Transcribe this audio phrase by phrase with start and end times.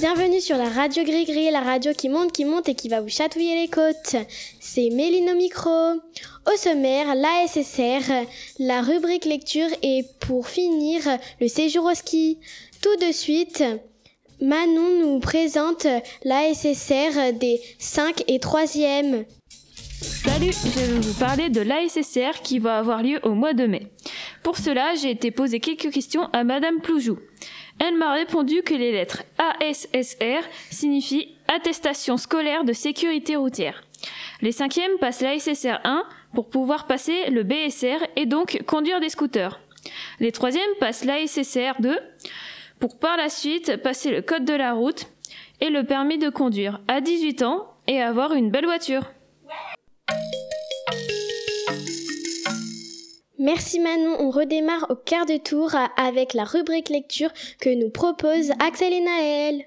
[0.00, 3.02] bienvenue sur la radio Gris Gris, la radio qui monte, qui monte et qui va
[3.02, 4.16] vous chatouiller les côtes.
[4.58, 5.68] C'est Méline au micro.
[5.70, 8.24] Au sommaire, l'ASSR,
[8.58, 11.02] la rubrique lecture et pour finir,
[11.38, 12.38] le séjour au ski.
[12.80, 13.62] Tout de suite,
[14.40, 15.86] Manon nous présente
[16.24, 19.26] l'ASSR des 5 et 3e.
[20.00, 23.82] Salut, je vais vous parler de l'ASSR qui va avoir lieu au mois de mai.
[24.42, 27.18] Pour cela, j'ai été poser quelques questions à Madame Ploujou.
[27.78, 33.82] Elle m'a répondu que les lettres ASSR signifient Attestation scolaire de sécurité routière.
[34.40, 36.04] Les cinquièmes passent l'ASSR 1
[36.34, 39.60] pour pouvoir passer le BSR et donc conduire des scooters.
[40.20, 41.98] Les troisièmes passent l'ASSR 2
[42.78, 45.06] pour par la suite passer le code de la route
[45.60, 49.04] et le permis de conduire à 18 ans et avoir une belle voiture.
[53.42, 58.50] Merci Manon, on redémarre au quart de tour avec la rubrique lecture que nous proposent
[58.58, 59.64] Axel et Naël.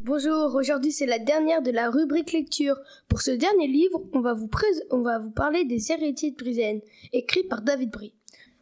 [0.00, 2.74] Bonjour, aujourd'hui c'est la dernière de la rubrique lecture.
[3.10, 4.48] Pour ce dernier livre, on va vous,
[4.90, 6.80] on va vous parler des héritiers de Brienne,
[7.12, 8.14] écrit par David Brie.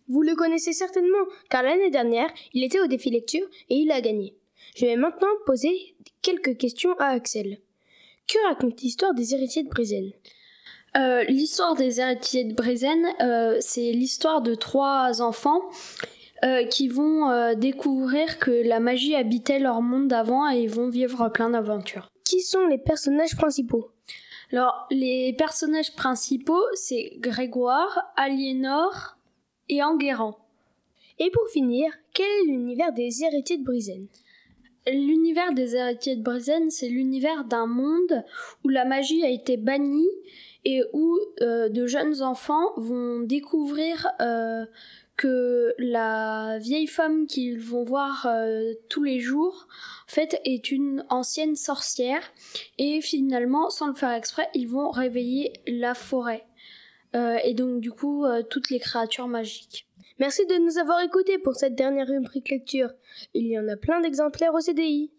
[0.09, 4.01] Vous le connaissez certainement, car l'année dernière, il était au défi lecture et il a
[4.01, 4.34] gagné.
[4.75, 7.59] Je vais maintenant poser quelques questions à Axel.
[8.27, 10.11] Que raconte l'histoire des héritiers de Brienne
[10.97, 15.63] euh, l'histoire des héritiers de Brézen, euh, c'est l'histoire de trois enfants
[16.45, 21.29] euh, qui vont découvrir que la magie habitait leur monde d'avant et ils vont vivre
[21.29, 22.09] plein d'aventures.
[22.25, 23.91] Qui sont les personnages principaux?
[24.53, 29.17] Alors, les personnages principaux, c'est Grégoire, Aliénor
[29.69, 30.37] et Enguerrand.
[31.21, 34.09] Et pour finir, quel est l'univers des héritiers de Brizen
[34.86, 38.25] L'univers des héritiers de Brizen, c'est l'univers d'un monde
[38.64, 40.09] où la magie a été bannie
[40.64, 44.64] et où euh, de jeunes enfants vont découvrir euh,
[45.17, 49.69] que la vieille femme qu'ils vont voir euh, tous les jours
[50.06, 52.22] en fait est une ancienne sorcière
[52.78, 56.47] et finalement sans le faire exprès ils vont réveiller la forêt
[57.12, 59.90] et donc du coup toutes les créatures magiques.
[60.20, 62.91] Merci de nous avoir écoutés pour cette dernière rubrique lecture.
[63.32, 65.10] Il y en a plein d'exemplaires au CDI.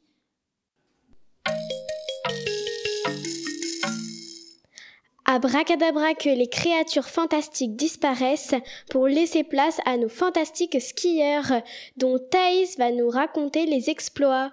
[5.26, 8.54] Abracadabra que les créatures fantastiques disparaissent
[8.92, 11.64] pour laisser place à nos fantastiques skieurs,
[11.98, 14.52] dont Thaïs va nous raconter les exploits.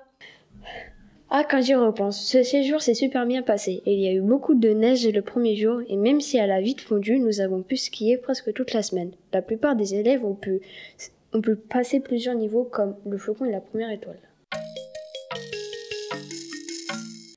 [1.31, 3.83] Ah, quand j'y repense, ce séjour s'est super bien passé.
[3.85, 6.63] Il y a eu beaucoup de neige le premier jour, et même si elle a
[6.63, 9.13] vite fondu, nous avons pu skier presque toute la semaine.
[9.35, 10.63] La plupart des élèves ont pu,
[11.35, 14.21] ont pu passer plusieurs niveaux comme le flocon et la première étoile.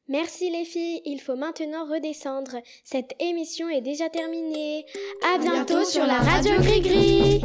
[0.08, 2.58] Merci les filles, il faut maintenant redescendre.
[2.86, 4.86] Cette émission est déjà terminée.
[5.36, 7.42] À bientôt, sur la radio Gris Gris.